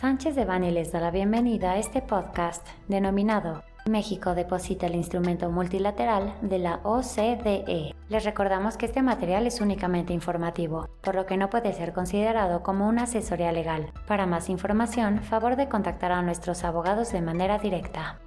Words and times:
Sánchez 0.00 0.34
de 0.34 0.46
Bani 0.46 0.70
les 0.70 0.92
da 0.92 0.98
la 0.98 1.10
bienvenida 1.10 1.72
a 1.72 1.76
este 1.76 2.00
podcast 2.00 2.66
denominado 2.88 3.62
México 3.84 4.34
deposita 4.34 4.86
el 4.86 4.94
instrumento 4.94 5.50
multilateral 5.50 6.34
de 6.40 6.58
la 6.58 6.80
OCDE. 6.84 7.94
Les 8.08 8.24
recordamos 8.24 8.78
que 8.78 8.86
este 8.86 9.02
material 9.02 9.46
es 9.46 9.60
únicamente 9.60 10.14
informativo, 10.14 10.88
por 11.02 11.14
lo 11.14 11.26
que 11.26 11.36
no 11.36 11.50
puede 11.50 11.74
ser 11.74 11.92
considerado 11.92 12.62
como 12.62 12.88
una 12.88 13.02
asesoría 13.02 13.52
legal. 13.52 13.92
Para 14.06 14.24
más 14.24 14.48
información, 14.48 15.22
favor 15.22 15.56
de 15.56 15.68
contactar 15.68 16.12
a 16.12 16.22
nuestros 16.22 16.64
abogados 16.64 17.12
de 17.12 17.20
manera 17.20 17.58
directa. 17.58 18.20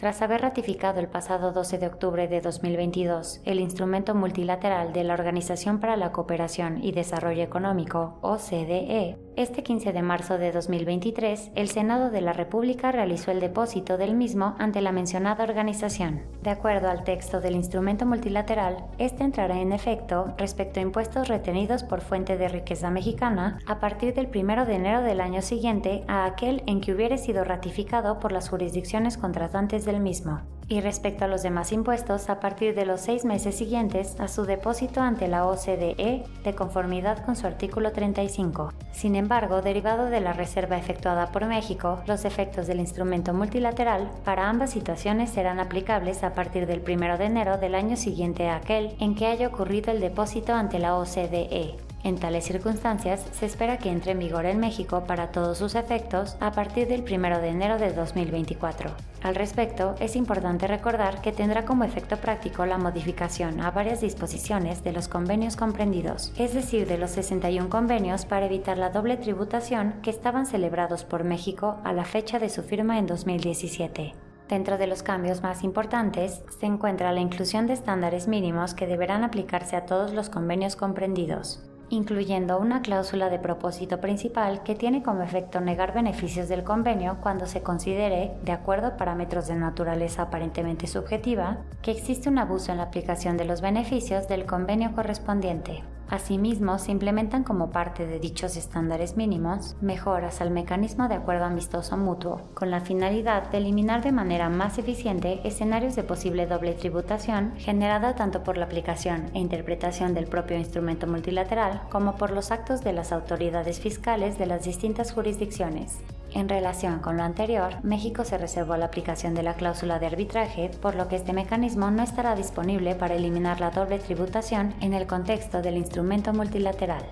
Tras 0.00 0.22
haber 0.22 0.40
ratificado 0.40 0.98
el 0.98 1.08
pasado 1.08 1.52
12 1.52 1.76
de 1.76 1.86
octubre 1.86 2.26
de 2.26 2.40
2022 2.40 3.42
el 3.44 3.60
instrumento 3.60 4.14
multilateral 4.14 4.94
de 4.94 5.04
la 5.04 5.12
Organización 5.12 5.78
para 5.78 5.98
la 5.98 6.10
Cooperación 6.10 6.82
y 6.82 6.92
Desarrollo 6.92 7.42
Económico, 7.42 8.18
OCDE, 8.22 9.18
este 9.40 9.62
15 9.62 9.92
de 9.94 10.02
marzo 10.02 10.36
de 10.36 10.52
2023, 10.52 11.52
el 11.54 11.68
Senado 11.68 12.10
de 12.10 12.20
la 12.20 12.34
República 12.34 12.92
realizó 12.92 13.30
el 13.30 13.40
depósito 13.40 13.96
del 13.96 14.14
mismo 14.14 14.54
ante 14.58 14.82
la 14.82 14.92
mencionada 14.92 15.44
organización. 15.44 16.20
De 16.42 16.50
acuerdo 16.50 16.90
al 16.90 17.04
texto 17.04 17.40
del 17.40 17.56
instrumento 17.56 18.04
multilateral, 18.04 18.84
este 18.98 19.24
entrará 19.24 19.58
en 19.58 19.72
efecto 19.72 20.34
respecto 20.36 20.78
a 20.78 20.82
impuestos 20.82 21.28
retenidos 21.28 21.84
por 21.84 22.02
fuente 22.02 22.36
de 22.36 22.48
riqueza 22.48 22.90
mexicana 22.90 23.58
a 23.66 23.80
partir 23.80 24.12
del 24.14 24.28
1 24.28 24.66
de 24.66 24.74
enero 24.74 25.00
del 25.00 25.22
año 25.22 25.40
siguiente 25.40 26.04
a 26.06 26.26
aquel 26.26 26.62
en 26.66 26.82
que 26.82 26.92
hubiere 26.92 27.16
sido 27.16 27.42
ratificado 27.42 28.18
por 28.18 28.32
las 28.32 28.50
jurisdicciones 28.50 29.16
contratantes 29.16 29.86
del 29.86 30.00
mismo 30.00 30.42
y 30.70 30.80
respecto 30.80 31.24
a 31.24 31.28
los 31.28 31.42
demás 31.42 31.72
impuestos 31.72 32.30
a 32.30 32.38
partir 32.38 32.76
de 32.76 32.86
los 32.86 33.00
seis 33.00 33.24
meses 33.24 33.56
siguientes 33.56 34.18
a 34.20 34.28
su 34.28 34.44
depósito 34.44 35.00
ante 35.00 35.26
la 35.26 35.44
OCDE 35.44 36.22
de 36.44 36.54
conformidad 36.54 37.24
con 37.24 37.34
su 37.34 37.46
artículo 37.48 37.90
35. 37.90 38.72
Sin 38.92 39.16
embargo, 39.16 39.62
derivado 39.62 40.06
de 40.06 40.20
la 40.20 40.32
reserva 40.32 40.78
efectuada 40.78 41.32
por 41.32 41.44
México, 41.46 42.00
los 42.06 42.24
efectos 42.24 42.68
del 42.68 42.78
instrumento 42.78 43.34
multilateral 43.34 44.10
para 44.24 44.48
ambas 44.48 44.70
situaciones 44.70 45.30
serán 45.30 45.58
aplicables 45.58 46.22
a 46.22 46.34
partir 46.34 46.66
del 46.66 46.84
1 46.88 47.18
de 47.18 47.24
enero 47.24 47.58
del 47.58 47.74
año 47.74 47.96
siguiente 47.96 48.48
a 48.48 48.56
aquel 48.56 48.94
en 49.00 49.16
que 49.16 49.26
haya 49.26 49.48
ocurrido 49.48 49.90
el 49.90 50.00
depósito 50.00 50.54
ante 50.54 50.78
la 50.78 50.96
OCDE. 50.96 51.89
En 52.02 52.18
tales 52.18 52.44
circunstancias, 52.44 53.26
se 53.32 53.44
espera 53.44 53.76
que 53.76 53.90
entre 53.90 54.12
en 54.12 54.18
vigor 54.18 54.46
en 54.46 54.58
México 54.58 55.04
para 55.06 55.32
todos 55.32 55.58
sus 55.58 55.74
efectos 55.74 56.36
a 56.40 56.52
partir 56.52 56.88
del 56.88 57.02
1 57.02 57.40
de 57.40 57.48
enero 57.48 57.78
de 57.78 57.92
2024. 57.92 58.90
Al 59.22 59.34
respecto, 59.34 59.94
es 60.00 60.16
importante 60.16 60.66
recordar 60.66 61.20
que 61.20 61.32
tendrá 61.32 61.66
como 61.66 61.84
efecto 61.84 62.16
práctico 62.16 62.64
la 62.64 62.78
modificación 62.78 63.60
a 63.60 63.70
varias 63.70 64.00
disposiciones 64.00 64.82
de 64.82 64.92
los 64.92 65.08
convenios 65.08 65.56
comprendidos, 65.56 66.32
es 66.38 66.54
decir, 66.54 66.86
de 66.86 66.96
los 66.96 67.10
61 67.10 67.68
convenios 67.68 68.24
para 68.24 68.46
evitar 68.46 68.78
la 68.78 68.88
doble 68.88 69.18
tributación 69.18 69.96
que 70.02 70.08
estaban 70.08 70.46
celebrados 70.46 71.04
por 71.04 71.24
México 71.24 71.76
a 71.84 71.92
la 71.92 72.06
fecha 72.06 72.38
de 72.38 72.48
su 72.48 72.62
firma 72.62 72.98
en 72.98 73.06
2017. 73.06 74.14
Dentro 74.48 74.78
de 74.78 74.86
los 74.86 75.02
cambios 75.02 75.42
más 75.42 75.62
importantes 75.62 76.42
se 76.58 76.66
encuentra 76.66 77.12
la 77.12 77.20
inclusión 77.20 77.66
de 77.66 77.74
estándares 77.74 78.26
mínimos 78.26 78.74
que 78.74 78.86
deberán 78.86 79.22
aplicarse 79.22 79.76
a 79.76 79.84
todos 79.84 80.12
los 80.12 80.28
convenios 80.28 80.74
comprendidos, 80.74 81.69
incluyendo 81.90 82.58
una 82.58 82.82
cláusula 82.82 83.28
de 83.28 83.38
propósito 83.38 84.00
principal 84.00 84.62
que 84.62 84.74
tiene 84.74 85.02
como 85.02 85.22
efecto 85.22 85.60
negar 85.60 85.92
beneficios 85.92 86.48
del 86.48 86.64
convenio 86.64 87.18
cuando 87.20 87.46
se 87.46 87.62
considere, 87.62 88.32
de 88.44 88.52
acuerdo 88.52 88.86
a 88.86 88.96
parámetros 88.96 89.48
de 89.48 89.56
naturaleza 89.56 90.22
aparentemente 90.22 90.86
subjetiva, 90.86 91.58
que 91.82 91.90
existe 91.90 92.28
un 92.28 92.38
abuso 92.38 92.70
en 92.70 92.78
la 92.78 92.84
aplicación 92.84 93.36
de 93.36 93.44
los 93.44 93.60
beneficios 93.60 94.28
del 94.28 94.46
convenio 94.46 94.92
correspondiente. 94.92 95.82
Asimismo, 96.10 96.76
se 96.80 96.90
implementan 96.90 97.44
como 97.44 97.70
parte 97.70 98.04
de 98.04 98.18
dichos 98.18 98.56
estándares 98.56 99.16
mínimos 99.16 99.76
mejoras 99.80 100.40
al 100.40 100.50
mecanismo 100.50 101.06
de 101.06 101.14
acuerdo 101.14 101.44
amistoso 101.44 101.96
mutuo, 101.96 102.48
con 102.54 102.72
la 102.72 102.80
finalidad 102.80 103.48
de 103.50 103.58
eliminar 103.58 104.02
de 104.02 104.10
manera 104.10 104.48
más 104.48 104.76
eficiente 104.78 105.40
escenarios 105.44 105.94
de 105.94 106.02
posible 106.02 106.48
doble 106.48 106.72
tributación 106.72 107.52
generada 107.58 108.16
tanto 108.16 108.42
por 108.42 108.58
la 108.58 108.64
aplicación 108.64 109.30
e 109.34 109.38
interpretación 109.38 110.12
del 110.12 110.26
propio 110.26 110.58
instrumento 110.58 111.06
multilateral 111.06 111.82
como 111.90 112.16
por 112.16 112.32
los 112.32 112.50
actos 112.50 112.82
de 112.82 112.92
las 112.92 113.12
autoridades 113.12 113.78
fiscales 113.78 114.36
de 114.36 114.46
las 114.46 114.64
distintas 114.64 115.12
jurisdicciones. 115.12 115.98
En 116.32 116.48
relación 116.48 117.00
con 117.00 117.16
lo 117.16 117.24
anterior, 117.24 117.74
México 117.82 118.24
se 118.24 118.38
reservó 118.38 118.76
la 118.76 118.86
aplicación 118.86 119.34
de 119.34 119.42
la 119.42 119.54
cláusula 119.54 119.98
de 119.98 120.06
arbitraje, 120.06 120.70
por 120.80 120.94
lo 120.94 121.08
que 121.08 121.16
este 121.16 121.32
mecanismo 121.32 121.90
no 121.90 122.04
estará 122.04 122.36
disponible 122.36 122.94
para 122.94 123.16
eliminar 123.16 123.60
la 123.60 123.70
doble 123.70 123.98
tributación 123.98 124.74
en 124.80 124.94
el 124.94 125.08
contexto 125.08 125.60
del 125.60 125.76
instrumento 125.76 126.32
multilateral. 126.32 127.02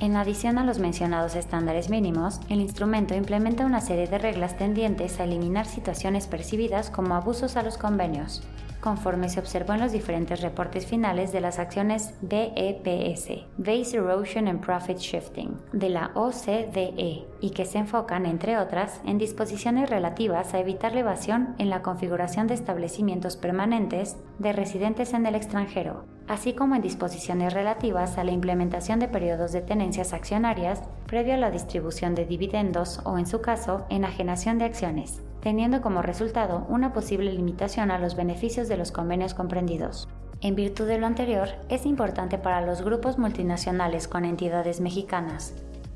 En 0.00 0.16
adición 0.16 0.58
a 0.58 0.64
los 0.64 0.78
mencionados 0.78 1.36
estándares 1.36 1.90
mínimos, 1.90 2.40
el 2.48 2.60
instrumento 2.60 3.14
implementa 3.14 3.66
una 3.66 3.80
serie 3.80 4.08
de 4.08 4.18
reglas 4.18 4.56
tendientes 4.56 5.20
a 5.20 5.24
eliminar 5.24 5.66
situaciones 5.66 6.26
percibidas 6.26 6.90
como 6.90 7.14
abusos 7.14 7.56
a 7.56 7.62
los 7.62 7.78
convenios, 7.78 8.42
conforme 8.82 9.28
se 9.28 9.38
observó 9.38 9.72
en 9.74 9.80
los 9.80 9.92
diferentes 9.92 10.42
reportes 10.42 10.86
finales 10.86 11.32
de 11.32 11.40
las 11.40 11.60
acciones 11.60 12.14
BEPS, 12.20 13.46
Base 13.56 13.96
Erosion 13.96 14.48
and 14.48 14.60
Profit 14.60 14.98
Shifting, 14.98 15.56
de 15.72 15.88
la 15.88 16.10
OCDE, 16.14 17.24
y 17.40 17.50
que 17.50 17.64
se 17.64 17.78
enfocan, 17.78 18.26
entre 18.26 18.58
otras, 18.58 19.00
en 19.06 19.18
disposiciones 19.18 19.88
relativas 19.88 20.52
a 20.52 20.58
evitar 20.58 20.92
la 20.94 21.00
evasión 21.00 21.54
en 21.58 21.70
la 21.70 21.80
configuración 21.80 22.48
de 22.48 22.54
establecimientos 22.54 23.36
permanentes 23.36 24.16
de 24.40 24.52
residentes 24.52 25.14
en 25.14 25.26
el 25.26 25.36
extranjero, 25.36 26.04
así 26.28 26.52
como 26.52 26.74
en 26.74 26.82
disposiciones 26.82 27.52
relativas 27.52 28.18
a 28.18 28.24
la 28.24 28.32
implementación 28.32 28.98
de 29.00 29.08
periodos 29.08 29.52
de 29.52 29.60
tenencias 29.60 30.12
accionarias 30.12 30.82
previo 31.06 31.34
a 31.34 31.38
la 31.38 31.50
distribución 31.50 32.14
de 32.14 32.24
dividendos 32.24 33.00
o, 33.04 33.18
en 33.18 33.26
su 33.26 33.40
caso, 33.40 33.84
enajenación 33.90 34.58
de 34.58 34.64
acciones 34.64 35.20
teniendo 35.42 35.82
como 35.82 36.02
resultado 36.02 36.64
una 36.68 36.92
posible 36.92 37.32
limitación 37.32 37.90
a 37.90 37.98
los 37.98 38.14
beneficios 38.14 38.68
de 38.68 38.76
los 38.76 38.92
convenios 38.92 39.34
comprendidos. 39.34 40.08
En 40.40 40.54
virtud 40.54 40.86
de 40.86 40.98
lo 40.98 41.06
anterior, 41.06 41.48
es 41.68 41.84
importante 41.84 42.38
para 42.38 42.64
los 42.64 42.82
grupos 42.82 43.18
multinacionales 43.18 44.08
con 44.08 44.24
entidades 44.24 44.80
mexicanas 44.80 45.54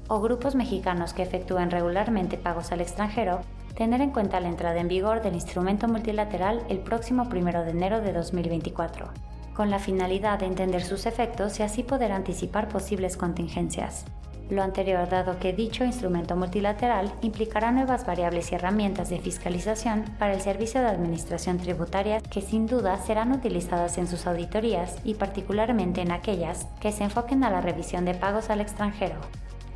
o 0.09 0.21
grupos 0.21 0.55
mexicanos 0.55 1.13
que 1.15 1.23
efectúen 1.23 1.71
regularmente 1.71 2.37
pagos 2.37 2.71
al 2.71 2.81
extranjero 2.81 3.41
tener 3.77 4.01
en 4.01 4.11
cuenta 4.11 4.41
la 4.41 4.49
entrada 4.49 4.81
en 4.81 4.89
vigor 4.89 5.23
del 5.23 5.35
instrumento 5.35 5.89
multilateral 5.89 6.63
el 6.69 6.79
próximo 6.79 7.25
1 7.25 7.65
de 7.65 7.71
enero 7.71 8.01
de 8.01 8.13
2024, 8.13 9.09
con 9.57 9.71
la 9.71 9.79
finalidad 9.79 10.39
de 10.39 10.47
entender 10.47 10.83
sus 10.85 11.07
efectos 11.07 11.59
y 11.59 11.63
así 11.63 11.83
poder 11.83 12.13
anticipar 12.13 12.69
posibles 12.69 13.17
contingencias. 13.17 14.05
Lo 14.51 14.63
anterior 14.63 15.09
dado 15.09 15.41
que 15.41 15.53
dicho 15.53 15.85
instrumento 15.85 16.37
multilateral 16.37 17.13
implicará 17.21 17.73
nuevas 17.73 18.07
variables 18.07 18.53
y 18.53 18.55
herramientas 18.55 19.09
de 19.11 19.19
fiscalización 19.19 20.05
para 20.19 20.35
el 20.35 20.41
servicio 20.41 20.81
de 20.81 20.87
administración 20.87 21.59
tributaria 21.59 22.21
que 22.21 22.43
sin 22.43 22.67
duda 22.67 22.97
serán 22.99 23.33
utilizadas 23.33 23.99
en 23.99 24.07
sus 24.07 24.27
auditorías 24.27 24.99
y 25.05 25.15
particularmente 25.15 26.03
en 26.03 26.13
aquellas 26.13 26.67
que 26.79 26.93
se 26.93 27.05
enfoquen 27.05 27.43
a 27.43 27.51
la 27.51 27.61
revisión 27.61 28.05
de 28.05 28.15
pagos 28.15 28.51
al 28.51 28.61
extranjero. 28.61 29.17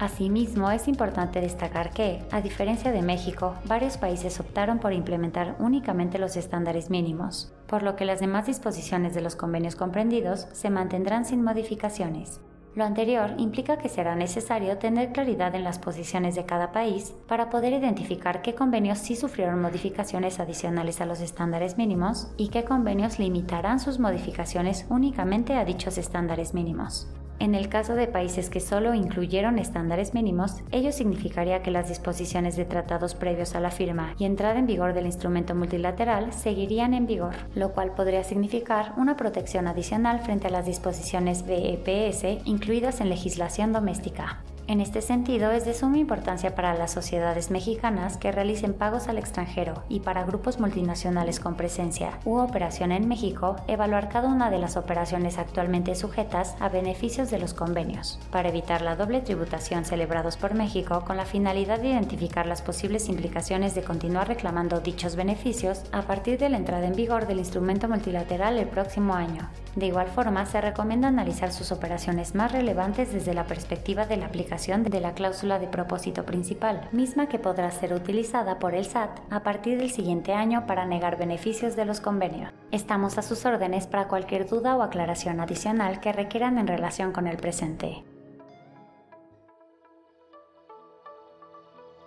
Asimismo, 0.01 0.71
es 0.71 0.89
importante 0.89 1.43
destacar 1.43 1.91
que, 1.91 2.23
a 2.31 2.41
diferencia 2.41 2.91
de 2.91 3.03
México, 3.03 3.57
varios 3.67 3.99
países 3.99 4.41
optaron 4.41 4.79
por 4.79 4.95
implementar 4.95 5.57
únicamente 5.59 6.19
los 6.19 6.37
estándares 6.37 6.89
mínimos, 6.89 7.53
por 7.67 7.83
lo 7.83 7.97
que 7.97 8.07
las 8.07 8.19
demás 8.19 8.47
disposiciones 8.47 9.13
de 9.13 9.21
los 9.21 9.37
convenios 9.37 9.77
comprendidos 9.77 10.47
se 10.53 10.71
mantendrán 10.71 11.27
sin 11.27 11.45
modificaciones. 11.45 12.41
Lo 12.75 12.85
anterior 12.85 13.35
implica 13.37 13.77
que 13.77 13.91
será 13.91 14.17
necesario 14.17 14.79
tener 14.79 15.13
claridad 15.13 15.55
en 15.55 15.65
las 15.65 15.79
posiciones 15.79 16.35
de 16.35 16.47
cada 16.47 16.73
país 16.73 17.13
para 17.29 17.51
poder 17.51 17.75
identificar 17.75 18.41
qué 18.41 18.55
convenios 18.55 19.01
sí 19.01 19.17
sufrieron 19.17 19.61
modificaciones 19.61 20.41
adicionales 20.41 21.03
a 21.03 21.07
los 21.07 21.21
estándares 21.21 21.77
mínimos 21.77 22.33
y 22.39 22.49
qué 22.49 22.65
convenios 22.65 23.19
limitarán 23.19 23.79
sus 23.79 23.99
modificaciones 23.99 24.87
únicamente 24.89 25.57
a 25.57 25.67
dichos 25.67 25.99
estándares 25.99 26.55
mínimos. 26.55 27.07
En 27.41 27.55
el 27.55 27.71
caso 27.71 27.95
de 27.95 28.07
países 28.07 28.51
que 28.51 28.61
solo 28.61 28.93
incluyeron 28.93 29.59
estándares 29.59 30.13
mínimos, 30.13 30.57
ello 30.73 30.93
significaría 30.93 31.63
que 31.63 31.71
las 31.71 31.89
disposiciones 31.89 32.55
de 32.55 32.67
tratados 32.67 33.15
previos 33.15 33.55
a 33.55 33.61
la 33.61 33.71
firma 33.71 34.15
y 34.19 34.27
entrada 34.27 34.59
en 34.59 34.67
vigor 34.67 34.93
del 34.93 35.07
instrumento 35.07 35.55
multilateral 35.55 36.35
seguirían 36.35 36.93
en 36.93 37.07
vigor, 37.07 37.35
lo 37.55 37.73
cual 37.73 37.95
podría 37.95 38.25
significar 38.25 38.93
una 38.99 39.17
protección 39.17 39.69
adicional 39.69 40.21
frente 40.21 40.49
a 40.49 40.51
las 40.51 40.67
disposiciones 40.67 41.47
BEPS 41.47 42.45
incluidas 42.45 43.01
en 43.01 43.09
legislación 43.09 43.73
doméstica. 43.73 44.43
En 44.67 44.81
este 44.81 45.03
sentido, 45.03 45.51
es 45.51 45.65
de 45.65 45.75
suma 45.75 45.99
importancia 45.99 46.55
para 46.55 46.75
las 46.75 46.93
sociedades 46.93 47.51
mexicanas 47.51 48.17
que 48.17 48.31
realicen 48.31 48.75
pagos 48.75 49.09
al 49.09 49.19
extranjero 49.19 49.83
y 49.89 50.01
para 50.01 50.25
grupos 50.25 50.61
multinacionales 50.61 51.41
con 51.41 51.57
presencia 51.57 52.19
u 52.25 52.39
operación 52.39 52.93
en 52.93 53.09
México 53.09 53.57
evaluar 53.67 54.09
cada 54.09 54.29
una 54.29 54.51
de 54.51 54.59
las 54.59 54.77
operaciones 54.77 55.39
actualmente 55.39 55.95
sujetas 55.95 56.55
a 56.61 56.69
beneficios 56.69 57.31
de 57.31 57.41
los 57.41 57.55
convenios, 57.55 58.21
para 58.31 58.51
evitar 58.51 58.83
la 58.83 58.95
doble 58.95 59.21
tributación 59.21 59.85
celebrados 59.85 60.37
por 60.37 60.55
México 60.55 61.05
con 61.07 61.17
la 61.17 61.25
finalidad 61.25 61.81
de 61.81 61.89
identificar 61.89 62.47
las 62.47 62.63
posibles 62.63 63.09
implicaciones 63.09 63.75
de 63.75 63.83
continuar 63.83 64.29
reclamando 64.29 64.81
dichos 64.81 65.17
beneficios 65.17 65.83
a 65.91 66.03
partir 66.03 66.39
de 66.39 66.49
la 66.49 66.59
entrada 66.59 66.87
en 66.87 66.95
vigor 66.95 67.27
del 67.27 67.39
instrumento 67.39 67.89
multilateral 67.89 68.57
el 68.59 68.69
próximo 68.69 69.15
año. 69.15 69.49
De 69.75 69.87
igual 69.87 70.09
forma, 70.09 70.47
se 70.47 70.61
recomienda 70.61 71.09
analizar 71.09 71.53
sus 71.53 71.73
operaciones 71.73 72.35
más 72.35 72.53
relevantes 72.53 73.13
desde 73.13 73.35
la 73.35 73.45
perspectiva 73.45 74.05
de 74.07 74.17
la 74.17 74.27
aplicación 74.27 74.50
de 74.51 75.01
la 75.01 75.15
cláusula 75.15 75.61
de 75.61 75.69
propósito 75.69 76.25
principal, 76.25 76.89
misma 76.91 77.29
que 77.29 77.39
podrá 77.39 77.71
ser 77.71 77.93
utilizada 77.93 78.59
por 78.59 78.75
el 78.75 78.85
SAT 78.85 79.21
a 79.31 79.45
partir 79.45 79.79
del 79.79 79.91
siguiente 79.91 80.33
año 80.33 80.67
para 80.67 80.87
negar 80.87 81.17
beneficios 81.17 81.77
de 81.77 81.85
los 81.85 82.01
convenios. 82.01 82.53
Estamos 82.73 83.17
a 83.17 83.23
sus 83.23 83.47
órdenes 83.47 83.87
para 83.87 84.09
cualquier 84.09 84.49
duda 84.49 84.77
o 84.77 84.83
aclaración 84.83 85.41
adicional 85.41 86.01
que 86.01 86.13
requieran 86.13 86.59
en 86.59 86.67
relación 86.67 87.13
con 87.13 87.29
el 87.29 87.37
presente. 87.37 88.03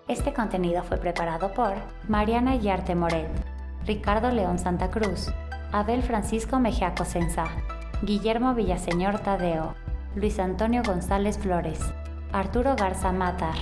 Este 0.10 0.34
contenido 0.34 0.84
fue 0.84 0.98
preparado 0.98 1.54
por 1.54 1.76
Mariana 2.10 2.58
Yarte 2.58 2.94
Moret, 2.94 3.32
Ricardo 3.86 4.32
León 4.32 4.60
Santa 4.60 4.92
Cruz, 4.92 5.32
Abel 5.72 6.04
Francisco 6.04 6.60
Mejía 6.60 6.94
Cosenza, 6.94 7.46
Guillermo 8.02 8.54
Villaseñor 8.54 9.20
Tadeo, 9.20 9.76
Luis 10.16 10.40
Antonio 10.40 10.84
González 10.86 11.38
Flores, 11.40 11.80
Arturo 12.34 12.76
Garza 12.76 13.12
Matar, 13.12 13.56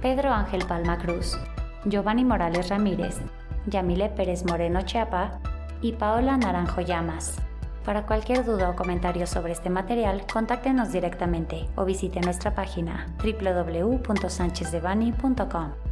Pedro 0.00 0.30
Ángel 0.30 0.64
Palma 0.68 0.96
Cruz, 0.96 1.36
Giovanni 1.84 2.24
Morales 2.24 2.68
Ramírez, 2.68 3.20
Yamile 3.66 4.10
Pérez 4.10 4.44
Moreno 4.44 4.82
Chiapa 4.82 5.40
y 5.80 5.94
Paola 5.94 6.36
Naranjo 6.36 6.82
Llamas. 6.82 7.34
Para 7.84 8.06
cualquier 8.06 8.44
duda 8.44 8.70
o 8.70 8.76
comentario 8.76 9.26
sobre 9.26 9.52
este 9.52 9.70
material, 9.70 10.24
contáctenos 10.32 10.92
directamente 10.92 11.68
o 11.74 11.84
visite 11.84 12.20
nuestra 12.20 12.54
página 12.54 13.08
www.sanchezdevani.com. 13.24 15.91